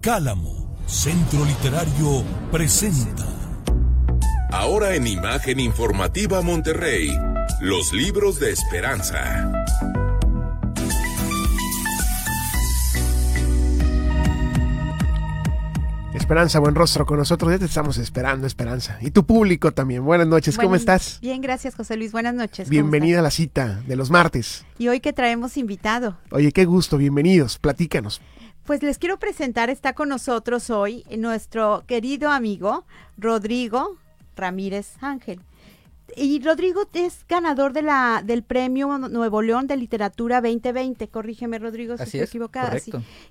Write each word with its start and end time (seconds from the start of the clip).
Cálamo, 0.00 0.78
Centro 0.86 1.44
Literario, 1.44 2.24
presenta. 2.50 3.26
Ahora 4.50 4.94
en 4.94 5.06
Imagen 5.06 5.60
Informativa 5.60 6.40
Monterrey, 6.40 7.14
los 7.60 7.92
libros 7.92 8.40
de 8.40 8.50
esperanza. 8.50 9.52
Esperanza, 16.14 16.60
buen 16.60 16.74
rostro 16.74 17.04
con 17.04 17.18
nosotros. 17.18 17.52
Ya 17.52 17.58
te 17.58 17.66
estamos 17.66 17.98
esperando, 17.98 18.46
Esperanza. 18.46 18.96
Y 19.02 19.10
tu 19.10 19.26
público 19.26 19.72
también. 19.72 20.02
Buenas 20.02 20.28
noches, 20.28 20.56
¿cómo 20.56 20.76
estás? 20.76 21.18
Bien, 21.20 21.42
gracias, 21.42 21.74
José 21.74 21.98
Luis. 21.98 22.12
Buenas 22.12 22.34
noches. 22.34 22.70
Bienvenida 22.70 23.18
a 23.18 23.22
la 23.22 23.30
cita 23.30 23.82
de 23.86 23.96
los 23.96 24.10
martes. 24.10 24.64
Y 24.78 24.88
hoy 24.88 25.00
que 25.00 25.12
traemos 25.12 25.58
invitado. 25.58 26.16
Oye, 26.30 26.52
qué 26.52 26.64
gusto, 26.64 26.96
bienvenidos. 26.96 27.58
Platícanos. 27.58 28.22
Pues 28.70 28.84
les 28.84 28.98
quiero 28.98 29.18
presentar, 29.18 29.68
está 29.68 29.94
con 29.94 30.08
nosotros 30.10 30.70
hoy 30.70 31.04
nuestro 31.18 31.82
querido 31.88 32.30
amigo 32.30 32.84
Rodrigo 33.18 33.96
Ramírez 34.36 34.92
Ángel. 35.00 35.40
Y 36.14 36.40
Rodrigo 36.40 36.82
es 36.92 37.26
ganador 37.28 37.72
de 37.72 37.82
la, 37.82 38.22
del 38.24 38.44
premio 38.44 38.96
Nuevo 38.96 39.42
León 39.42 39.66
de 39.66 39.76
Literatura 39.76 40.40
2020. 40.40 41.08
Corrígeme, 41.08 41.58
Rodrigo, 41.58 41.96
si 41.96 42.04
estoy 42.04 42.20
equivocada. 42.20 42.76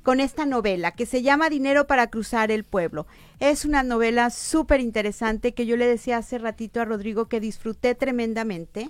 con 0.03 0.19
esta 0.19 0.45
novela 0.45 0.91
que 0.91 1.05
se 1.05 1.21
llama 1.21 1.49
Dinero 1.49 1.87
para 1.87 2.07
cruzar 2.09 2.51
el 2.51 2.65
pueblo. 2.65 3.07
Es 3.39 3.63
una 3.63 3.81
novela 3.81 4.31
súper 4.31 4.81
interesante 4.81 5.53
que 5.53 5.65
yo 5.65 5.77
le 5.77 5.87
decía 5.87 6.17
hace 6.17 6.37
ratito 6.37 6.81
a 6.81 6.85
Rodrigo 6.85 7.29
que 7.29 7.39
disfruté 7.39 7.95
tremendamente. 7.95 8.89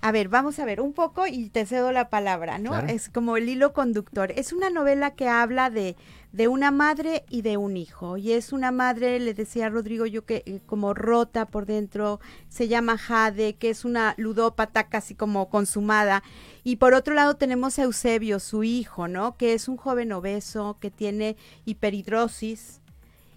A 0.00 0.12
ver, 0.12 0.28
vamos 0.28 0.60
a 0.60 0.64
ver 0.64 0.80
un 0.80 0.92
poco 0.92 1.26
y 1.26 1.48
te 1.48 1.66
cedo 1.66 1.90
la 1.90 2.08
palabra, 2.08 2.58
¿no? 2.58 2.78
Es 2.78 3.08
como 3.08 3.36
el 3.36 3.48
hilo 3.48 3.72
conductor. 3.72 4.32
Es 4.36 4.52
una 4.52 4.70
novela 4.70 5.10
que 5.10 5.28
habla 5.28 5.70
de, 5.70 5.96
de 6.30 6.46
una 6.46 6.70
madre 6.70 7.24
y 7.28 7.42
de 7.42 7.56
un 7.56 7.76
hijo. 7.76 8.16
Y 8.16 8.32
es 8.32 8.52
una 8.52 8.70
madre, 8.70 9.18
le 9.18 9.34
decía 9.34 9.68
Rodrigo 9.68 10.06
yo 10.06 10.24
que 10.24 10.44
eh, 10.46 10.60
como 10.66 10.94
rota 10.94 11.46
por 11.46 11.66
dentro, 11.66 12.20
se 12.48 12.68
llama 12.68 12.96
Jade, 12.96 13.56
que 13.56 13.70
es 13.70 13.84
una 13.84 14.14
ludópata 14.18 14.88
casi 14.88 15.16
como 15.16 15.48
consumada. 15.50 16.22
Y 16.62 16.76
por 16.76 16.94
otro 16.94 17.14
lado 17.14 17.34
tenemos 17.34 17.76
a 17.80 17.82
Eusebio, 17.82 18.38
su 18.38 18.62
hijo, 18.62 19.08
¿no? 19.08 19.36
Que 19.36 19.52
es 19.52 19.66
un 19.66 19.76
joven 19.76 20.12
obeso, 20.12 20.76
que 20.80 20.92
tiene 20.92 21.36
hiperhidrosis 21.64 22.80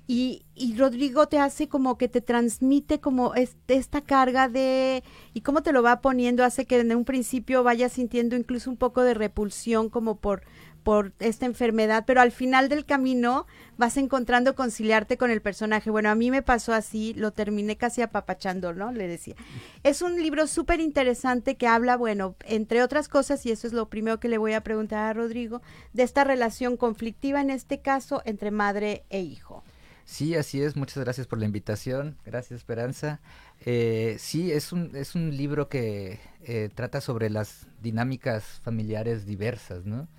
y, 0.08 0.44
y, 0.56 0.76
Rodrigo 0.76 1.28
te 1.28 1.40
hace 1.40 1.70
como 1.70 1.98
que 1.98 2.08
te 2.08 2.22
transmite 2.22 3.00
como 3.00 3.34
esta 3.36 4.02
carga 4.02 4.50
de 4.50 5.04
y 5.34 5.42
cómo 5.42 5.64
te 5.64 5.72
lo 5.72 5.84
va 5.84 6.02
poniendo 6.02 6.44
hace 6.44 6.66
que 6.66 6.80
en 6.80 6.96
un 6.96 7.06
principio 7.06 7.64
vayas 7.64 7.94
sintiendo 7.94 8.36
incluso 8.36 8.70
un 8.70 8.78
poco 8.78 9.04
de 9.04 9.14
repulsión 9.14 9.90
como 9.90 10.18
por 10.18 10.42
por 10.84 11.14
esta 11.20 11.46
enfermedad, 11.46 12.04
pero 12.06 12.22
al 12.22 12.32
final 12.32 12.70
del 12.70 12.86
camino 12.86 13.46
vas 13.78 13.98
encontrando 13.98 14.56
conciliarte 14.56 15.18
con 15.18 15.32
el 15.32 15.42
personaje. 15.42 15.90
Bueno, 15.90 16.10
a 16.10 16.16
mí 16.16 16.32
me 16.32 16.42
pasó 16.42 16.74
así, 16.74 17.14
lo 17.14 17.32
terminé 17.32 17.78
casi 17.78 18.02
apapachando, 18.02 18.74
¿no? 18.74 18.92
Le 18.92 19.08
decía. 19.08 19.36
Es 19.84 20.02
un 20.02 20.22
libro 20.22 20.48
súper 20.48 20.80
interesante 20.80 21.56
que 21.56 21.68
habla, 21.68 21.98
bueno, 21.98 22.36
entre 22.46 22.84
otras 22.84 23.08
cosas, 23.08 23.46
y 23.46 23.52
eso 23.52 23.68
es 23.68 23.74
lo 23.74 23.90
primero 23.90 24.20
que 24.20 24.30
le 24.30 24.38
voy 24.38 24.54
a 24.54 24.62
preguntar 24.62 25.10
a 25.10 25.14
Rodrigo, 25.14 25.62
de 25.94 26.04
esta 26.04 26.24
relación 26.24 26.78
conflictiva 26.78 27.42
en 27.42 27.50
este 27.50 27.82
caso 27.82 28.22
entre 28.26 28.52
madre 28.52 29.06
e 29.10 29.22
hijo. 29.22 29.64
Sí, 30.12 30.36
así 30.36 30.62
es. 30.62 30.76
Muchas 30.76 31.02
gracias 31.06 31.26
por 31.26 31.40
la 31.40 31.46
invitación. 31.46 32.18
Gracias, 32.26 32.60
Esperanza. 32.60 33.22
Eh, 33.66 34.18
sí, 34.20 34.52
es 34.52 34.74
un, 34.74 34.94
es 34.94 35.16
un 35.16 35.38
libro 35.38 35.70
que 35.70 36.20
eh, 36.44 36.70
trata 36.76 37.00
sobre 37.00 37.30
las 37.30 37.68
dinámicas 37.82 38.44
familiares 38.62 39.26
diversas, 39.26 39.86
¿no? 39.86 40.10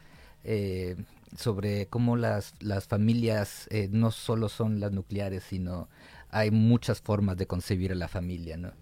Eh, 0.45 0.97
sobre 1.37 1.89
cómo 1.89 2.17
las, 2.17 2.55
las 2.61 2.87
familias 2.87 3.69
eh, 3.71 3.91
no 3.93 4.13
solo 4.13 4.49
son 4.49 4.81
las 4.81 4.93
nucleares, 4.93 5.45
sino 5.45 5.91
hay 6.31 6.51
muchas 6.51 7.03
formas 7.03 7.37
de 7.37 7.47
concebir 7.47 7.93
a 7.93 7.95
la 7.95 8.09
familia, 8.09 8.57
¿no? 8.57 8.73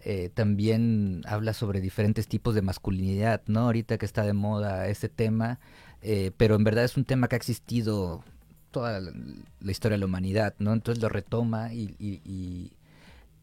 Eh, 0.00 0.30
también 0.34 1.22
habla 1.26 1.52
sobre 1.52 1.80
diferentes 1.80 2.26
tipos 2.26 2.56
de 2.56 2.62
masculinidad, 2.62 3.40
¿no? 3.46 3.60
Ahorita 3.60 3.98
que 3.98 4.06
está 4.06 4.24
de 4.24 4.32
moda 4.32 4.88
ese 4.88 5.08
tema, 5.08 5.60
pero 6.36 6.56
en 6.56 6.64
verdad 6.64 6.84
es 6.84 6.96
un 6.96 7.04
tema 7.04 7.28
que 7.28 7.36
ha 7.36 7.38
existido 7.38 8.24
toda 8.76 9.00
la, 9.00 9.10
historia 9.72 9.94
de 9.94 10.00
la 10.00 10.04
humanidad, 10.04 10.54
¿no? 10.58 10.74
Entonces 10.74 11.02
lo 11.02 11.08
retoma 11.08 11.72
y, 11.72 11.96
y, 11.98 12.72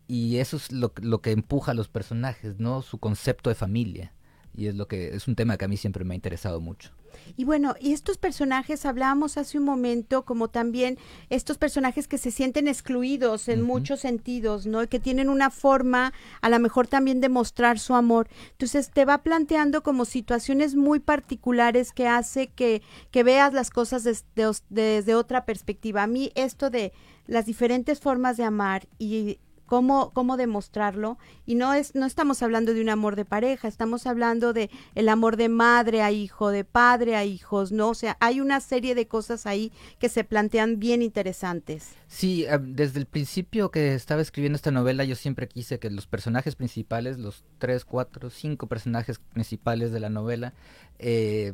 y, 0.07 0.37
eso 0.37 0.57
es 0.57 0.71
lo, 0.71 0.93
lo, 1.01 1.21
que 1.21 1.31
empuja 1.31 1.71
a 1.71 1.73
los 1.73 1.87
personajes, 1.87 2.59
¿no? 2.59 2.83
Su 2.83 2.99
concepto 2.99 3.49
de 3.49 3.55
familia. 3.55 4.13
Y 4.55 4.67
es 4.67 4.75
lo 4.75 4.87
que 4.87 5.15
es 5.15 5.27
un 5.27 5.35
tema 5.35 5.57
que 5.57 5.65
a 5.65 5.67
mí 5.67 5.77
siempre 5.77 6.03
me 6.03 6.13
ha 6.13 6.15
interesado 6.15 6.61
mucho. 6.61 6.91
Y 7.37 7.45
bueno, 7.45 7.75
y 7.79 7.93
estos 7.93 8.17
personajes, 8.17 8.85
hablábamos 8.85 9.37
hace 9.37 9.57
un 9.57 9.63
momento, 9.63 10.25
como 10.25 10.49
también 10.49 10.97
estos 11.29 11.57
personajes 11.57 12.07
que 12.07 12.17
se 12.17 12.31
sienten 12.31 12.67
excluidos 12.67 13.49
en 13.49 13.61
muchos 13.61 14.01
sentidos, 14.01 14.65
¿no? 14.65 14.87
Que 14.87 14.99
tienen 14.99 15.29
una 15.29 15.49
forma, 15.49 16.13
a 16.41 16.49
lo 16.49 16.59
mejor 16.59 16.87
también 16.87 17.21
de 17.21 17.29
mostrar 17.29 17.79
su 17.79 17.95
amor. 17.95 18.27
Entonces 18.51 18.91
te 18.91 19.05
va 19.05 19.19
planteando 19.19 19.83
como 19.83 20.05
situaciones 20.05 20.75
muy 20.75 20.99
particulares 20.99 21.91
que 21.91 22.07
hace 22.07 22.47
que, 22.47 22.81
que 23.11 23.23
veas 23.23 23.53
las 23.53 23.69
cosas 23.69 24.03
desde, 24.03 24.25
desde 24.69 25.15
otra 25.15 25.45
perspectiva. 25.45 26.03
A 26.03 26.07
mí 26.07 26.31
esto 26.35 26.69
de 26.69 26.93
las 27.25 27.45
diferentes 27.45 27.99
formas 27.99 28.37
de 28.37 28.43
amar 28.43 28.87
y 28.99 29.39
cómo, 29.73 30.11
cómo 30.13 30.37
demostrarlo. 30.37 31.17
Y 31.47 31.55
no 31.55 31.73
es, 31.73 31.95
no 31.95 32.05
estamos 32.05 32.43
hablando 32.43 32.75
de 32.75 32.81
un 32.81 32.89
amor 32.89 33.15
de 33.15 33.25
pareja, 33.25 33.67
estamos 33.67 34.05
hablando 34.05 34.53
de 34.53 34.69
el 34.93 35.09
amor 35.09 35.35
de 35.35 35.49
madre 35.49 36.03
a 36.03 36.11
hijo, 36.11 36.49
de 36.49 36.63
padre 36.63 37.15
a 37.15 37.25
hijos, 37.25 37.71
¿no? 37.71 37.89
O 37.89 37.95
sea, 37.95 38.15
hay 38.19 38.39
una 38.39 38.59
serie 38.59 38.93
de 38.93 39.07
cosas 39.07 39.47
ahí 39.47 39.71
que 39.97 40.09
se 40.09 40.23
plantean 40.23 40.77
bien 40.77 41.01
interesantes. 41.01 41.93
Sí, 42.07 42.45
desde 42.61 42.99
el 42.99 43.07
principio 43.07 43.71
que 43.71 43.95
estaba 43.95 44.21
escribiendo 44.21 44.57
esta 44.57 44.69
novela, 44.69 45.05
yo 45.05 45.15
siempre 45.15 45.47
quise 45.47 45.79
que 45.79 45.89
los 45.89 46.05
personajes 46.05 46.55
principales, 46.55 47.17
los 47.17 47.43
tres, 47.57 47.83
cuatro, 47.83 48.29
cinco 48.29 48.67
personajes 48.67 49.17
principales 49.17 49.91
de 49.91 49.99
la 49.99 50.11
novela, 50.11 50.53
eh, 50.99 51.53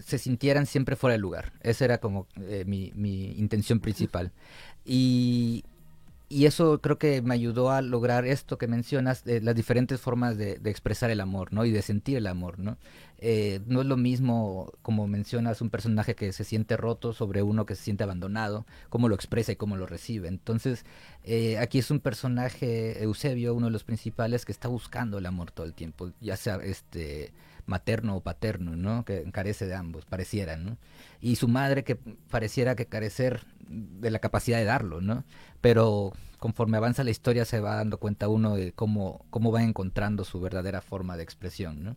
se 0.00 0.18
sintieran 0.18 0.66
siempre 0.66 0.94
fuera 0.94 1.14
de 1.14 1.18
lugar. 1.18 1.52
Esa 1.62 1.84
era 1.84 1.98
como 1.98 2.28
eh, 2.36 2.62
mi, 2.64 2.92
mi 2.94 3.32
intención 3.32 3.80
principal. 3.80 4.30
Y 4.84 5.64
y 6.28 6.46
eso 6.46 6.80
creo 6.80 6.98
que 6.98 7.20
me 7.22 7.34
ayudó 7.34 7.70
a 7.70 7.82
lograr 7.82 8.26
esto 8.26 8.56
que 8.56 8.66
mencionas, 8.66 9.24
las 9.26 9.54
diferentes 9.54 10.00
formas 10.00 10.38
de, 10.38 10.60
expresar 10.64 11.10
el 11.10 11.20
amor, 11.20 11.52
¿no? 11.52 11.64
Y 11.64 11.70
de 11.70 11.82
sentir 11.82 12.16
el 12.16 12.26
amor, 12.26 12.58
¿no? 12.58 12.78
Eh, 13.18 13.60
no 13.66 13.82
es 13.82 13.86
lo 13.86 13.96
mismo, 13.96 14.72
como 14.82 15.06
mencionas, 15.06 15.60
un 15.60 15.70
personaje 15.70 16.14
que 16.14 16.32
se 16.32 16.44
siente 16.44 16.76
roto 16.76 17.12
sobre 17.12 17.42
uno 17.42 17.66
que 17.66 17.74
se 17.74 17.84
siente 17.84 18.04
abandonado, 18.04 18.66
cómo 18.88 19.08
lo 19.08 19.14
expresa 19.14 19.52
y 19.52 19.56
cómo 19.56 19.76
lo 19.76 19.86
recibe. 19.86 20.28
Entonces, 20.28 20.84
eh, 21.24 21.58
aquí 21.58 21.78
es 21.78 21.90
un 21.90 22.00
personaje, 22.00 23.02
Eusebio, 23.02 23.54
uno 23.54 23.66
de 23.66 23.72
los 23.72 23.84
principales, 23.84 24.44
que 24.44 24.52
está 24.52 24.68
buscando 24.68 25.18
el 25.18 25.26
amor 25.26 25.50
todo 25.50 25.66
el 25.66 25.74
tiempo, 25.74 26.10
ya 26.20 26.36
sea 26.36 26.56
este 26.56 27.32
materno 27.66 28.16
o 28.16 28.20
paterno, 28.20 28.76
¿no? 28.76 29.04
Que 29.04 29.24
carece 29.30 29.66
de 29.66 29.74
ambos, 29.74 30.04
pareciera, 30.04 30.56
¿no? 30.56 30.78
Y 31.20 31.36
su 31.36 31.48
madre 31.48 31.84
que 31.84 31.96
pareciera 31.96 32.76
que 32.76 32.86
carecer 32.86 33.44
de 33.68 34.10
la 34.10 34.18
capacidad 34.18 34.58
de 34.58 34.64
darlo, 34.64 35.00
¿no? 35.00 35.24
Pero 35.60 36.12
conforme 36.38 36.76
avanza 36.76 37.04
la 37.04 37.10
historia 37.10 37.44
se 37.44 37.60
va 37.60 37.76
dando 37.76 37.98
cuenta 37.98 38.28
uno 38.28 38.54
de 38.54 38.72
cómo, 38.72 39.24
cómo 39.30 39.50
va 39.50 39.62
encontrando 39.62 40.24
su 40.24 40.40
verdadera 40.40 40.82
forma 40.82 41.16
de 41.16 41.22
expresión, 41.22 41.82
¿no? 41.82 41.96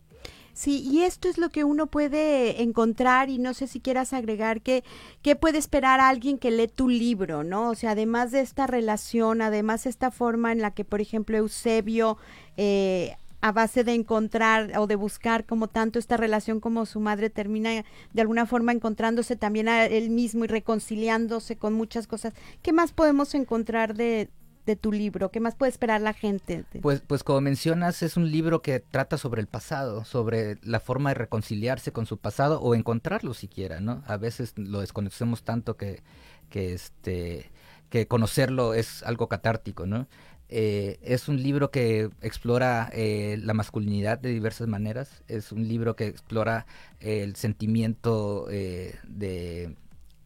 Sí, 0.54 0.82
y 0.90 1.04
esto 1.04 1.28
es 1.28 1.38
lo 1.38 1.50
que 1.50 1.64
uno 1.64 1.86
puede 1.86 2.64
encontrar 2.64 3.30
y 3.30 3.38
no 3.38 3.54
sé 3.54 3.68
si 3.68 3.80
quieras 3.80 4.12
agregar 4.14 4.62
que 4.62 4.84
qué 5.22 5.36
puede 5.36 5.60
esperar 5.60 6.00
alguien 6.00 6.40
que 6.40 6.50
lee 6.50 6.68
tu 6.68 6.90
libro, 6.90 7.44
¿no? 7.44 7.70
O 7.70 7.76
sea, 7.76 7.92
además 7.92 8.32
de 8.32 8.40
esta 8.40 8.66
relación, 8.66 9.44
además 9.44 9.86
esta 9.86 10.10
forma 10.10 10.52
en 10.52 10.62
la 10.62 10.72
que, 10.72 10.84
por 10.84 11.00
ejemplo, 11.00 11.38
Eusebio 11.38 12.18
eh, 12.56 13.18
a 13.42 13.52
base 13.52 13.84
de 13.84 13.94
encontrar 13.94 14.78
o 14.78 14.88
de 14.88 14.96
buscar 14.96 15.46
como 15.46 15.68
tanto 15.68 16.00
esta 16.00 16.18
relación 16.18 16.60
como 16.60 16.86
su 16.86 17.00
madre 17.00 17.30
termina 17.30 17.70
de 18.14 18.22
alguna 18.22 18.46
forma 18.46 18.72
encontrándose 18.72 19.36
también 19.36 19.70
a 19.70 19.86
él 19.86 20.10
mismo 20.10 20.46
y 20.46 20.48
reconciliándose 20.48 21.56
con 21.56 21.74
muchas 21.74 22.08
cosas. 22.08 22.34
¿Qué 22.62 22.74
más 22.74 22.94
podemos 22.94 23.36
encontrar 23.36 23.94
de, 23.94 24.30
de 24.66 24.76
tu 24.76 24.92
libro? 24.92 25.30
¿Qué 25.30 25.40
más 25.40 25.56
puede 25.56 25.72
esperar 25.72 26.02
la 26.02 26.14
gente? 26.14 26.66
Pues, 26.82 27.02
pues 27.02 27.24
como 27.24 27.42
mencionas, 27.42 28.02
es 28.02 28.18
un 28.18 28.32
libro 28.32 28.62
que 28.62 28.80
trata 28.80 29.18
sobre 29.18 29.42
el 29.42 29.48
pasado, 29.48 30.04
sobre 30.04 30.58
la 30.64 30.80
forma 30.80 31.12
de 31.12 31.16
reconciliarse 31.16 31.92
con 31.92 32.06
su 32.06 32.18
pasado 32.18 32.60
o 32.62 32.74
encontrarlo 32.74 33.34
siquiera, 33.34 33.80
¿no? 33.80 34.04
A 34.08 34.18
veces 34.18 34.54
lo 34.58 34.82
desconocemos 34.82 35.44
tanto 35.44 35.78
que, 35.78 36.02
que 36.50 36.74
este 36.74 37.52
que 37.90 38.06
conocerlo 38.06 38.74
es 38.74 39.02
algo 39.04 39.30
catártico, 39.30 39.86
¿no? 39.86 40.08
Eh, 40.50 41.00
es 41.02 41.28
un 41.28 41.42
libro 41.42 41.72
que 41.72 42.10
explora 42.22 42.90
eh, 42.94 43.38
la 43.44 43.54
masculinidad 43.54 44.20
de 44.20 44.30
diversas 44.30 44.68
maneras. 44.68 45.24
Es 45.28 45.52
un 45.52 45.68
libro 45.68 45.96
que 45.96 46.08
explora 46.08 46.66
eh, 47.00 47.24
el 47.24 47.36
sentimiento 47.36 48.48
de 48.48 49.76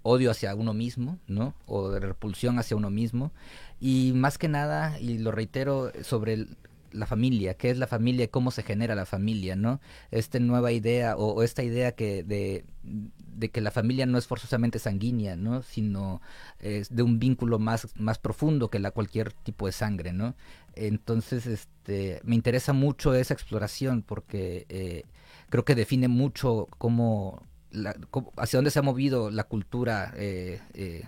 odio 0.03 0.31
hacia 0.31 0.55
uno 0.55 0.73
mismo, 0.73 1.19
¿no? 1.27 1.53
O 1.65 1.89
de 1.89 1.99
repulsión 1.99 2.59
hacia 2.59 2.77
uno 2.77 2.89
mismo. 2.89 3.31
Y 3.79 4.13
más 4.15 4.37
que 4.37 4.47
nada, 4.47 4.99
y 4.99 5.17
lo 5.17 5.31
reitero, 5.31 5.91
sobre 6.03 6.45
la 6.91 7.05
familia, 7.05 7.55
qué 7.55 7.69
es 7.69 7.77
la 7.77 7.87
familia 7.87 8.25
y 8.25 8.27
cómo 8.29 8.51
se 8.51 8.63
genera 8.63 8.95
la 8.95 9.05
familia, 9.05 9.55
¿no? 9.55 9.81
Esta 10.11 10.39
nueva 10.39 10.71
idea 10.71 11.15
o, 11.15 11.43
esta 11.43 11.63
idea 11.63 11.93
que 11.93 12.23
de, 12.23 12.65
de, 12.83 13.49
que 13.49 13.61
la 13.61 13.71
familia 13.71 14.05
no 14.05 14.17
es 14.17 14.27
forzosamente 14.27 14.79
sanguínea, 14.79 15.35
¿no? 15.35 15.61
Sino 15.61 16.21
es 16.59 16.93
de 16.93 17.03
un 17.03 17.19
vínculo 17.19 17.59
más, 17.59 17.87
más 17.95 18.19
profundo 18.19 18.69
que 18.69 18.79
la 18.79 18.91
cualquier 18.91 19.31
tipo 19.31 19.65
de 19.65 19.71
sangre, 19.71 20.13
¿no? 20.13 20.35
Entonces, 20.75 21.47
este, 21.47 22.21
me 22.23 22.35
interesa 22.35 22.73
mucho 22.73 23.13
esa 23.13 23.33
exploración 23.33 24.03
porque 24.03 24.65
eh, 24.69 25.03
creo 25.49 25.65
que 25.65 25.75
define 25.75 26.07
mucho 26.07 26.67
cómo, 26.77 27.45
la, 27.71 27.93
cómo, 28.09 28.33
hacia 28.37 28.57
dónde 28.57 28.71
se 28.71 28.79
ha 28.79 28.83
movido 28.83 29.29
la 29.31 29.43
cultura 29.43 30.13
eh, 30.15 30.61
eh, 30.73 31.03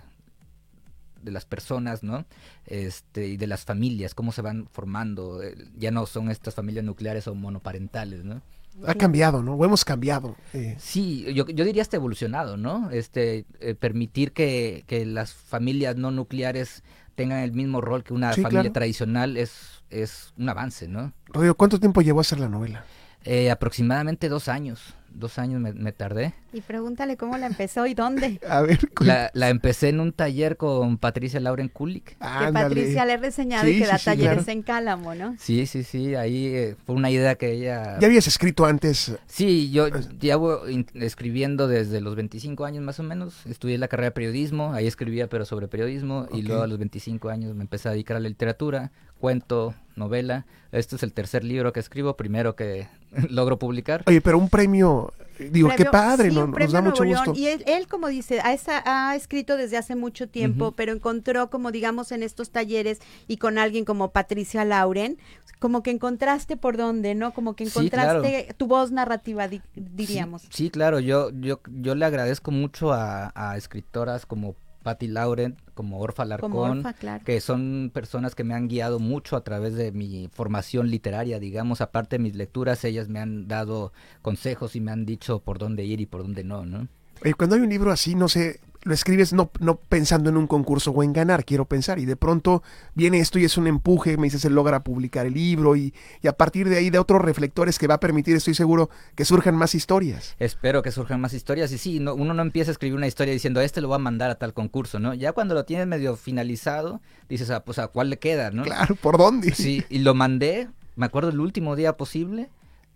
de 1.24 1.32
las 1.32 1.44
personas, 1.44 2.02
¿no? 2.02 2.24
Este, 2.66 3.26
y 3.28 3.36
de 3.36 3.46
las 3.46 3.64
familias, 3.64 4.14
cómo 4.14 4.32
se 4.32 4.42
van 4.42 4.68
formando. 4.70 5.42
Eh, 5.42 5.56
ya 5.76 5.90
no 5.90 6.06
son 6.06 6.30
estas 6.30 6.54
familias 6.54 6.84
nucleares 6.84 7.26
o 7.26 7.34
monoparentales, 7.34 8.24
¿no? 8.24 8.42
Ha 8.86 8.94
cambiado, 8.94 9.42
¿no? 9.42 9.54
O 9.54 9.64
hemos 9.64 9.84
cambiado. 9.84 10.36
Eh. 10.52 10.76
Sí, 10.78 11.24
yo, 11.32 11.46
yo 11.46 11.64
diría 11.64 11.82
hasta 11.82 11.96
evolucionado, 11.96 12.56
¿no? 12.56 12.90
Este, 12.90 13.46
eh, 13.60 13.74
permitir 13.74 14.32
que, 14.32 14.82
que, 14.86 15.06
las 15.06 15.32
familias 15.32 15.96
no 15.96 16.10
nucleares 16.10 16.82
tengan 17.14 17.38
el 17.40 17.52
mismo 17.52 17.80
rol 17.80 18.02
que 18.02 18.12
una 18.12 18.32
sí, 18.32 18.42
familia 18.42 18.62
claro. 18.62 18.72
tradicional 18.72 19.36
es, 19.36 19.84
es 19.90 20.34
un 20.36 20.48
avance, 20.48 20.88
¿no? 20.88 21.12
Rodrigo, 21.26 21.54
¿cuánto 21.54 21.78
tiempo 21.78 22.02
llevó 22.02 22.18
a 22.18 22.22
hacer 22.22 22.40
la 22.40 22.48
novela? 22.48 22.84
Eh, 23.24 23.50
aproximadamente 23.50 24.28
dos 24.28 24.48
años. 24.48 24.94
Dos 25.14 25.38
años 25.38 25.60
me, 25.60 25.72
me, 25.72 25.92
tardé. 25.92 26.34
Y 26.52 26.60
pregúntale 26.60 27.16
cómo 27.16 27.38
la 27.38 27.46
empezó 27.46 27.86
y 27.86 27.94
dónde. 27.94 28.40
A 28.48 28.62
ver, 28.62 28.78
la, 29.00 29.30
la, 29.32 29.48
empecé 29.48 29.88
en 29.90 30.00
un 30.00 30.12
taller 30.12 30.56
con 30.56 30.98
Patricia 30.98 31.38
Lauren 31.40 31.68
Kulik. 31.68 32.16
Que 32.18 32.52
Patricia 32.52 33.04
le 33.04 33.12
he 33.12 33.16
reseñado 33.16 33.64
sí, 33.64 33.70
y 33.70 33.78
que 33.78 33.86
da 33.86 33.98
sí, 33.98 34.04
talleres 34.06 34.44
claro. 34.44 34.52
en 34.52 34.62
Cálamo, 34.62 35.14
¿no? 35.14 35.36
Sí, 35.38 35.66
sí, 35.66 35.84
sí. 35.84 36.14
Ahí 36.14 36.46
eh, 36.46 36.76
fue 36.84 36.96
una 36.96 37.10
idea 37.10 37.36
que 37.36 37.52
ella. 37.52 37.98
¿Ya 38.00 38.06
habías 38.06 38.26
escrito 38.26 38.66
antes? 38.66 39.16
Sí, 39.26 39.70
yo 39.70 39.88
llevo 40.20 40.62
escribiendo 40.94 41.68
desde 41.68 42.00
los 42.00 42.16
25 42.16 42.64
años 42.64 42.82
más 42.82 42.98
o 42.98 43.02
menos. 43.02 43.46
Estudié 43.46 43.78
la 43.78 43.88
carrera 43.88 44.08
de 44.08 44.12
periodismo. 44.12 44.72
Ahí 44.74 44.86
escribía, 44.86 45.28
pero 45.28 45.44
sobre 45.44 45.68
periodismo. 45.68 46.22
Okay. 46.22 46.40
Y 46.40 46.42
luego 46.42 46.62
a 46.62 46.66
los 46.66 46.78
25 46.78 47.28
años 47.28 47.54
me 47.54 47.62
empecé 47.62 47.88
a 47.88 47.92
dedicar 47.92 48.16
a 48.16 48.20
la 48.20 48.28
literatura, 48.28 48.90
cuento, 49.18 49.74
novela. 49.96 50.46
Este 50.72 50.96
es 50.96 51.02
el 51.02 51.12
tercer 51.12 51.44
libro 51.44 51.72
que 51.72 51.80
escribo, 51.80 52.16
primero 52.16 52.56
que 52.56 52.88
logro 53.30 53.58
publicar. 53.58 54.02
Oye, 54.06 54.20
pero 54.20 54.38
un 54.38 54.48
premio, 54.48 55.12
digo, 55.38 55.68
premio, 55.68 55.76
qué 55.76 55.84
padre, 55.84 56.30
sí, 56.30 56.34
no, 56.34 56.46
nos 56.46 56.72
da 56.72 56.80
mucho 56.80 57.04
Nuevo 57.04 57.24
gusto. 57.24 57.32
León. 57.32 57.36
Y 57.36 57.46
él, 57.46 57.64
él, 57.66 57.86
como 57.86 58.08
dice, 58.08 58.40
ha, 58.40 58.52
esa, 58.52 58.82
ha, 58.84 59.14
escrito 59.14 59.56
desde 59.56 59.76
hace 59.76 59.94
mucho 59.94 60.28
tiempo, 60.28 60.66
uh 60.66 60.70
-huh. 60.70 60.74
pero 60.76 60.92
encontró, 60.92 61.48
como 61.50 61.70
digamos, 61.70 62.12
en 62.12 62.22
estos 62.22 62.50
talleres 62.50 62.98
y 63.28 63.36
con 63.36 63.58
alguien 63.58 63.84
como 63.84 64.10
Patricia 64.10 64.64
Lauren, 64.64 65.18
como 65.60 65.82
que 65.82 65.90
encontraste 65.90 66.56
por 66.56 66.76
dónde, 66.76 67.14
¿no? 67.14 67.32
Como 67.32 67.54
que 67.54 67.64
encontraste 67.64 68.28
sí, 68.28 68.42
claro. 68.44 68.54
tu 68.56 68.66
voz 68.66 68.90
narrativa, 68.90 69.48
di 69.48 69.62
diríamos. 69.74 70.42
Sí, 70.42 70.48
sí, 70.50 70.70
claro, 70.70 71.00
yo, 71.00 71.30
yo, 71.30 71.60
yo 71.70 71.94
le 71.94 72.04
agradezco 72.04 72.50
mucho 72.50 72.92
a, 72.92 73.32
a 73.34 73.56
escritoras 73.56 74.26
como 74.26 74.56
Patty 74.84 75.08
Lauren, 75.08 75.56
como 75.74 75.98
Orfa 75.98 76.24
Larcón, 76.24 76.52
como 76.52 76.62
Orfa, 76.62 76.92
claro. 76.92 77.24
que 77.24 77.40
son 77.40 77.90
personas 77.92 78.36
que 78.36 78.44
me 78.44 78.54
han 78.54 78.68
guiado 78.68 79.00
mucho 79.00 79.34
a 79.34 79.42
través 79.42 79.74
de 79.74 79.90
mi 79.90 80.28
formación 80.28 80.88
literaria, 80.88 81.40
digamos, 81.40 81.80
aparte 81.80 82.16
de 82.16 82.22
mis 82.22 82.36
lecturas, 82.36 82.84
ellas 82.84 83.08
me 83.08 83.18
han 83.18 83.48
dado 83.48 83.92
consejos 84.22 84.76
y 84.76 84.80
me 84.80 84.92
han 84.92 85.04
dicho 85.04 85.40
por 85.40 85.58
dónde 85.58 85.84
ir 85.84 86.00
y 86.00 86.06
por 86.06 86.22
dónde 86.22 86.44
no, 86.44 86.64
¿no? 86.64 86.86
Eh, 87.22 87.34
cuando 87.34 87.56
hay 87.56 87.62
un 87.62 87.68
libro 87.68 87.90
así, 87.90 88.14
no 88.14 88.28
sé, 88.28 88.60
lo 88.84 88.92
escribes 88.92 89.32
no, 89.32 89.50
no 89.60 89.76
pensando 89.76 90.30
en 90.30 90.36
un 90.36 90.46
concurso 90.46 90.90
o 90.90 91.02
en 91.02 91.12
ganar, 91.12 91.44
quiero 91.44 91.64
pensar, 91.64 91.98
y 91.98 92.04
de 92.04 92.16
pronto 92.16 92.62
viene 92.94 93.18
esto 93.18 93.38
y 93.38 93.44
es 93.44 93.56
un 93.56 93.66
empuje, 93.66 94.16
me 94.16 94.24
dices, 94.24 94.42
se 94.42 94.50
logra 94.50 94.84
publicar 94.84 95.26
el 95.26 95.34
libro 95.34 95.74
y, 95.74 95.94
y, 96.22 96.28
a 96.28 96.34
partir 96.34 96.68
de 96.68 96.76
ahí 96.76 96.90
de 96.90 96.98
otros 96.98 97.22
reflectores 97.22 97.78
que 97.78 97.86
va 97.86 97.94
a 97.94 98.00
permitir, 98.00 98.36
estoy 98.36 98.54
seguro, 98.54 98.90
que 99.14 99.24
surjan 99.24 99.56
más 99.56 99.74
historias. 99.74 100.36
Espero 100.38 100.82
que 100.82 100.92
surjan 100.92 101.20
más 101.20 101.32
historias 101.32 101.72
y 101.72 101.78
sí, 101.78 101.98
no, 101.98 102.14
uno 102.14 102.34
no 102.34 102.42
empieza 102.42 102.70
a 102.70 102.72
escribir 102.72 102.96
una 102.96 103.06
historia 103.06 103.32
diciendo, 103.32 103.60
este 103.60 103.80
lo 103.80 103.88
va 103.88 103.96
a 103.96 104.00
mandar 104.00 104.30
a 104.30 104.34
tal 104.36 104.52
concurso, 104.52 104.98
¿no? 104.98 105.14
Ya 105.14 105.32
cuando 105.32 105.54
lo 105.54 105.64
tienes 105.64 105.86
medio 105.86 106.16
finalizado, 106.16 107.00
dices, 107.28 107.50
ah, 107.50 107.64
pues 107.64 107.78
a 107.78 107.88
cuál 107.88 108.10
le 108.10 108.18
queda, 108.18 108.50
¿no? 108.50 108.64
Claro, 108.64 108.94
¿por 108.96 109.16
dónde? 109.16 109.54
Sí, 109.54 109.82
y 109.88 110.00
lo 110.00 110.14
mandé, 110.14 110.68
me 110.96 111.06
acuerdo 111.06 111.30
el 111.30 111.40
último 111.40 111.74
día 111.74 111.96
posible 111.96 112.50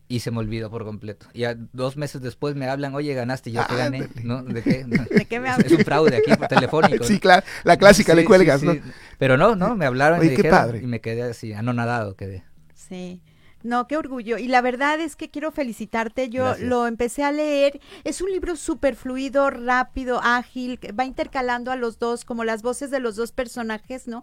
y 0.09 0.21
se 0.21 0.31
me 0.31 0.39
olvidó 0.39 0.71
por 0.71 0.85
completo. 0.85 1.27
Y 1.35 1.45
a 1.45 1.55
dos 1.73 1.97
meses 1.97 2.23
después 2.23 2.57
me 2.57 2.67
hablan, 2.69 2.95
oye, 2.95 3.13
ganaste, 3.15 3.53
yo 3.53 3.61
ah, 3.61 3.67
te 3.69 3.77
gané, 3.77 4.09
¿no? 4.25 4.43
¿De 4.43 4.63
qué? 4.63 4.85
No. 4.89 5.05
¿De 5.05 5.27
qué 5.27 5.39
me 5.39 5.51
hablas? 5.51 5.71
Es 5.71 5.79
un 5.79 5.85
fraude 5.85 6.17
aquí 6.17 6.35
por 6.35 6.49
telefónico. 6.49 7.05
sí, 7.05 7.21
claro, 7.21 7.45
la 7.65 7.77
clásica, 7.77 8.13
sí, 8.13 8.17
le 8.17 8.25
cuelgas, 8.25 8.61
sí, 8.61 8.67
¿no? 8.67 8.73
Sí. 8.73 8.81
Pero 9.19 9.37
no, 9.37 9.55
no, 9.55 9.77
me 9.77 9.85
hablaron 9.85 10.21
oye, 10.21 10.29
y, 10.29 10.31
qué 10.31 10.37
dijeron, 10.37 10.59
padre. 10.59 10.81
y 10.83 10.87
me 10.87 11.01
quedé 11.01 11.23
así, 11.23 11.53
anonadado 11.53 12.17
quedé. 12.17 12.45
Sí. 12.75 13.21
No, 13.63 13.87
qué 13.87 13.97
orgullo. 13.97 14.39
Y 14.39 14.49
la 14.49 14.61
verdad 14.61 15.01
es 15.01 15.17
que 15.17 15.31
quiero 15.31 15.51
felicitarte. 15.51 16.29
Yo 16.29 16.45
Gracias. 16.45 16.69
lo 16.69 16.87
empecé 16.87 17.25
a 17.25 17.33
leer. 17.33 17.81
Es 18.05 18.21
un 18.21 18.31
libro 18.31 18.57
súper 18.57 18.95
fluido, 18.95 19.51
rápido, 19.51 20.21
ágil. 20.23 20.79
Va 20.99 21.05
intercalando 21.05 21.71
a 21.73 21.77
los 21.77 21.99
dos, 21.99 22.25
como 22.25 22.45
las 22.45 22.63
voces 22.63 22.91
de 22.91 23.01
los 23.01 23.17
dos 23.17 23.33
personajes, 23.33 24.07
¿no? 24.07 24.23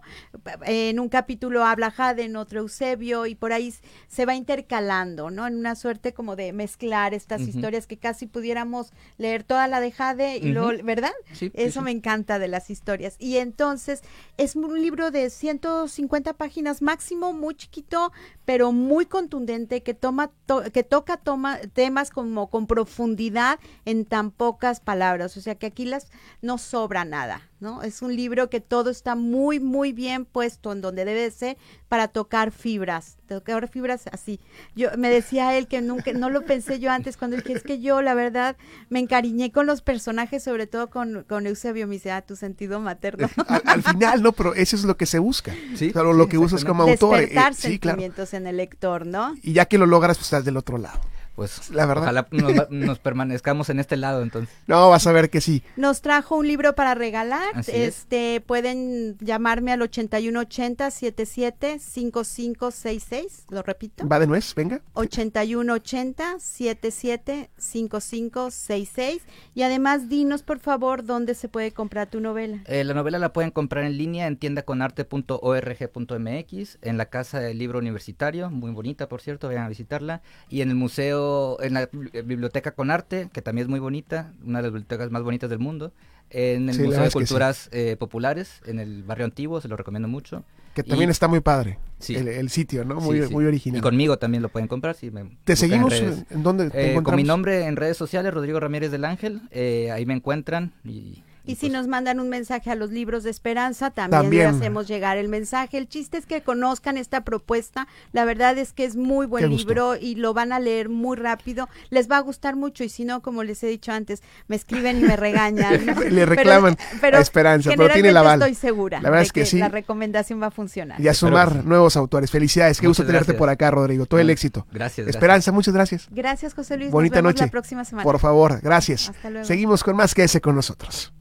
En 0.64 0.98
un 1.00 1.08
capítulo 1.08 1.64
habla 1.64 1.90
Jade, 1.90 2.24
en 2.24 2.36
otro 2.36 2.60
Eusebio, 2.60 3.26
y 3.26 3.34
por 3.34 3.52
ahí 3.52 3.74
se 4.08 4.24
va 4.26 4.34
intercalando, 4.34 5.30
¿no? 5.30 5.46
En 5.46 5.56
una 5.56 5.74
suerte 5.74 6.14
como 6.14 6.36
de 6.36 6.52
mezclar 6.52 7.14
estas 7.14 7.42
uh 7.42 7.44
-huh. 7.44 7.48
historias 7.48 7.86
que 7.86 7.98
casi 7.98 8.26
pudiéramos 8.26 8.92
leer 9.18 9.42
toda 9.44 9.68
la 9.68 9.80
de 9.80 9.92
Jade, 9.92 10.38
y 10.38 10.40
uh 10.40 10.44
-huh. 10.44 10.52
luego, 10.54 10.84
¿verdad? 10.84 11.12
Sí, 11.32 11.50
Eso 11.54 11.80
sí, 11.80 11.84
me 11.84 11.90
encanta 11.90 12.38
de 12.38 12.48
las 12.48 12.70
historias. 12.70 13.16
Y 13.18 13.36
entonces 13.36 14.02
es 14.36 14.56
un 14.56 14.80
libro 14.80 15.10
de 15.10 15.30
150 15.30 16.32
páginas 16.34 16.82
máximo, 16.82 17.32
muy 17.32 17.54
chiquito, 17.54 18.12
pero 18.44 18.72
muy 18.72 19.06
contundente 19.26 19.82
que 19.82 19.92
toma 19.92 20.30
to 20.46 20.62
que 20.72 20.84
toca 20.84 21.16
toma 21.16 21.58
temas 21.74 22.10
como 22.10 22.48
con 22.48 22.68
profundidad 22.68 23.58
en 23.84 24.04
tan 24.04 24.30
pocas 24.30 24.78
palabras, 24.78 25.36
o 25.36 25.40
sea 25.40 25.56
que 25.56 25.66
aquí 25.66 25.84
las 25.84 26.12
no 26.42 26.58
sobra 26.58 27.04
nada, 27.04 27.50
¿no? 27.60 27.82
Es 27.82 28.02
un 28.02 28.14
libro 28.14 28.50
que 28.50 28.60
todo 28.60 28.90
está 28.90 29.14
muy 29.14 29.60
muy 29.60 29.92
bien 29.92 30.24
puesto 30.24 30.72
en 30.72 30.80
donde 30.80 31.04
debe 31.04 31.30
ser 31.30 31.56
para 31.88 32.08
tocar 32.08 32.50
fibras, 32.50 33.16
tocar 33.26 33.68
fibras 33.68 34.06
así. 34.12 34.40
Yo 34.74 34.90
me 34.98 35.10
decía 35.10 35.56
él 35.56 35.66
que 35.68 35.80
nunca 35.80 36.12
no 36.12 36.30
lo 36.30 36.44
pensé 36.44 36.78
yo 36.78 36.90
antes 36.90 37.16
cuando 37.16 37.36
dije 37.36 37.52
es 37.52 37.62
que 37.62 37.80
yo 37.80 38.02
la 38.02 38.14
verdad 38.14 38.56
me 38.88 39.00
encariñé 39.00 39.52
con 39.52 39.66
los 39.66 39.82
personajes, 39.82 40.42
sobre 40.42 40.66
todo 40.66 40.90
con, 40.90 41.24
con 41.28 41.46
Eusebio, 41.46 41.86
me 41.86 41.94
dice, 41.94 42.10
ah, 42.10 42.22
tu 42.22 42.36
sentido 42.36 42.80
materno. 42.80 43.28
al, 43.48 43.62
al, 43.64 43.82
final 43.82 44.22
no, 44.22 44.32
pero 44.32 44.54
eso 44.54 44.76
es 44.76 44.84
lo 44.84 44.96
que 44.96 45.06
se 45.06 45.18
busca. 45.18 45.54
Sí, 45.74 45.92
claro, 45.92 46.12
lo 46.12 46.28
que 46.28 46.36
buscas 46.36 46.64
como 46.64 46.82
autor. 46.82 47.18
Despertar 47.18 47.52
eh, 47.52 47.54
sentimientos 47.54 48.30
claro. 48.30 48.44
en 48.44 48.48
el 48.48 48.56
lector, 48.56 49.06
¿no? 49.06 49.34
Y 49.42 49.52
ya 49.52 49.66
que 49.66 49.78
lo 49.78 49.86
logras, 49.86 50.16
pues 50.16 50.26
estás 50.26 50.44
del 50.44 50.56
otro 50.56 50.78
lado. 50.78 51.00
Pues 51.36 51.70
la 51.70 51.86
verdad. 51.86 52.04
Ojalá 52.04 52.26
nos, 52.32 52.52
nos, 52.70 52.98
permanezcamos 52.98 53.70
en 53.70 53.78
este 53.78 53.96
lado 53.96 54.22
entonces. 54.22 54.52
No, 54.66 54.90
vas 54.90 55.06
a 55.06 55.12
ver 55.12 55.30
que 55.30 55.40
sí. 55.40 55.62
Nos 55.76 56.00
trajo 56.00 56.36
un 56.36 56.48
libro 56.48 56.74
para 56.74 56.94
regalar. 56.94 57.50
Así 57.54 57.70
este 57.74 58.36
es. 58.36 58.42
pueden 58.42 59.16
llamarme 59.20 59.72
al 59.72 59.82
8180 59.82 60.90
77 60.90 61.78
5566, 61.78 63.44
lo 63.50 63.62
repito. 63.62 64.08
Va 64.08 64.18
de 64.18 64.26
nuez, 64.26 64.54
venga. 64.54 64.80
8180 64.94 66.40
77 66.40 67.50
5566 67.58 69.22
y 69.54 69.62
además 69.62 70.08
dinos 70.08 70.42
por 70.42 70.58
favor 70.58 71.04
dónde 71.04 71.34
se 71.34 71.48
puede 71.48 71.72
comprar 71.72 72.08
tu 72.08 72.20
novela. 72.20 72.62
Eh, 72.66 72.84
la 72.84 72.94
novela 72.94 73.18
la 73.18 73.32
pueden 73.32 73.50
comprar 73.50 73.84
en 73.84 73.98
línea 73.98 74.26
en 74.26 74.38
tiendaconarte.org.mx, 74.38 76.78
en 76.82 76.96
la 76.96 77.06
Casa 77.06 77.40
del 77.40 77.58
Libro 77.58 77.78
Universitario, 77.78 78.50
muy 78.50 78.70
bonita 78.70 79.08
por 79.08 79.20
cierto, 79.20 79.48
vayan 79.48 79.64
a 79.64 79.68
visitarla, 79.68 80.22
y 80.48 80.62
en 80.62 80.70
el 80.70 80.76
Museo, 80.76 81.25
en 81.60 81.74
la 81.74 81.88
Biblioteca 81.92 82.72
con 82.72 82.90
Arte, 82.90 83.28
que 83.32 83.42
también 83.42 83.66
es 83.66 83.68
muy 83.68 83.80
bonita, 83.80 84.32
una 84.44 84.58
de 84.58 84.64
las 84.64 84.72
bibliotecas 84.72 85.10
más 85.10 85.22
bonitas 85.22 85.50
del 85.50 85.58
mundo, 85.58 85.92
en 86.30 86.68
el 86.68 86.74
sí, 86.74 86.82
Museo 86.82 87.04
de 87.04 87.10
Culturas 87.10 87.68
sí. 87.70 87.78
eh, 87.78 87.96
Populares, 87.96 88.60
en 88.66 88.80
el 88.80 89.02
barrio 89.04 89.24
antiguo, 89.24 89.60
se 89.60 89.68
lo 89.68 89.76
recomiendo 89.76 90.08
mucho. 90.08 90.44
Que 90.74 90.82
también 90.82 91.08
y, 91.08 91.12
está 91.12 91.26
muy 91.26 91.40
padre 91.40 91.78
sí. 91.98 92.16
el, 92.16 92.28
el, 92.28 92.50
sitio, 92.50 92.84
¿no? 92.84 92.96
Muy, 92.96 93.22
muy 93.30 93.46
original. 93.46 93.78
Y 93.78 93.82
conmigo 93.82 94.18
también 94.18 94.42
lo 94.42 94.50
pueden 94.50 94.68
comprar. 94.68 94.94
Si 94.94 95.10
me 95.10 95.36
¿Te 95.44 95.56
seguimos? 95.56 95.94
En, 95.94 96.26
¿En 96.28 96.42
dónde 96.42 96.68
te 96.68 96.94
eh, 96.94 97.02
Con 97.02 97.16
mi 97.16 97.22
nombre 97.22 97.64
en 97.66 97.76
redes 97.76 97.96
sociales, 97.96 98.34
Rodrigo 98.34 98.60
Ramírez 98.60 98.90
del 98.90 99.06
Ángel, 99.06 99.40
eh, 99.52 99.90
ahí 99.90 100.04
me 100.04 100.12
encuentran 100.12 100.74
y 100.84 101.22
y, 101.46 101.56
si 101.56 101.66
pues, 101.66 101.72
nos 101.72 101.86
mandan 101.86 102.20
un 102.20 102.28
mensaje 102.28 102.70
a 102.70 102.74
los 102.74 102.90
libros 102.90 103.24
de 103.24 103.30
esperanza, 103.30 103.90
también, 103.90 104.22
también, 104.22 104.42
le 104.50 104.56
hacemos 104.56 104.88
llegar 104.88 105.16
el 105.16 105.28
mensaje. 105.28 105.78
El 105.78 105.88
chiste 105.88 106.18
es 106.18 106.26
que 106.26 106.42
conozcan 106.42 106.98
esta 106.98 107.22
propuesta. 107.22 107.88
La 108.12 108.24
verdad 108.24 108.58
es 108.58 108.72
que 108.72 108.84
es 108.84 108.96
muy 108.96 109.26
buen 109.26 109.48
libro 109.48 109.96
y 109.96 110.16
lo 110.16 110.34
van 110.34 110.52
a 110.52 110.60
leer 110.60 110.88
muy 110.88 111.16
rápido. 111.16 111.68
Les 111.90 112.10
va 112.10 112.16
a 112.18 112.20
gustar 112.20 112.56
mucho 112.56 112.84
y 112.84 112.88
si 112.88 113.04
no, 113.04 113.22
como 113.22 113.44
les 113.44 113.62
he 113.62 113.66
dicho 113.66 113.92
antes, 113.92 114.22
me 114.48 114.56
escriben 114.56 114.98
y 114.98 115.02
me 115.02 115.16
regañan. 115.16 115.86
le 116.10 116.26
reclaman 116.26 116.76
pero, 116.76 117.00
pero 117.00 117.18
a 117.18 117.20
esperanza, 117.20 117.70
pero 117.76 117.92
tiene 117.92 118.12
la 118.12 118.22
bala. 118.22 118.46
estoy 118.46 118.54
segura 118.54 119.00
la 119.00 119.10
verdad 119.10 119.18
de 119.18 119.26
es 119.26 119.32
que, 119.32 119.40
que 119.40 119.46
sí. 119.46 119.58
la 119.58 119.68
recomendación 119.68 120.40
va 120.40 120.46
a 120.46 120.50
funcionar. 120.50 121.00
Y 121.00 121.08
a 121.08 121.14
sumar 121.14 121.64
nuevos 121.64 121.96
autores. 121.96 122.30
Felicidades. 122.30 122.80
Qué 122.80 122.86
gusto 122.86 123.04
tenerte 123.04 123.34
por 123.34 123.48
acá, 123.48 123.70
Rodrigo. 123.70 124.06
Todo 124.06 124.20
el 124.20 124.30
éxito. 124.30 124.66
Gracias. 124.72 125.06
Esperanza, 125.08 125.52
muchas 125.52 125.74
gracias. 125.74 126.08
Gracias, 126.10 126.54
José 126.54 126.76
Luis. 126.76 126.90
Bonita 126.90 127.16
Nos 127.16 127.22
vemos 127.22 127.34
noche. 127.34 127.44
la 127.44 127.50
próxima 127.50 127.84
semana. 127.84 128.04
Por 128.04 128.18
favor, 128.18 128.60
gracias. 128.60 129.10
Hasta 129.10 129.30
luego. 129.30 129.46
Seguimos 129.46 129.82
con 129.82 129.96
más 129.96 130.14
que 130.14 130.24
ese 130.24 130.40
con 130.40 130.54
nosotros. 130.54 131.12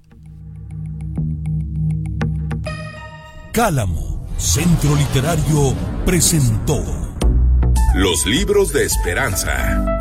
Cálamo, 3.55 4.27
Centro 4.37 4.93
Literario, 4.97 5.73
presentó. 6.05 6.83
Los 7.95 8.25
libros 8.25 8.73
de 8.73 8.83
esperanza. 8.83 9.97